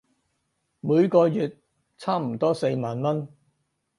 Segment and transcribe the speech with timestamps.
[0.79, 1.55] 每個月
[1.95, 3.27] 差唔多四萬文